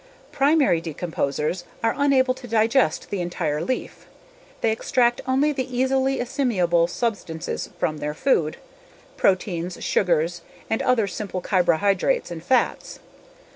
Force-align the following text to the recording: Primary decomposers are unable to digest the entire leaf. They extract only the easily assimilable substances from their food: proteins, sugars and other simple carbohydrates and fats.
Primary 0.31 0.81
decomposers 0.81 1.63
are 1.83 1.93
unable 1.95 2.33
to 2.33 2.47
digest 2.47 3.11
the 3.11 3.21
entire 3.21 3.61
leaf. 3.61 4.07
They 4.61 4.71
extract 4.71 5.21
only 5.27 5.51
the 5.51 5.77
easily 5.77 6.19
assimilable 6.19 6.87
substances 6.87 7.69
from 7.77 7.99
their 7.99 8.15
food: 8.15 8.57
proteins, 9.15 9.77
sugars 9.83 10.41
and 10.71 10.81
other 10.81 11.05
simple 11.05 11.39
carbohydrates 11.39 12.31
and 12.31 12.43
fats. 12.43 12.97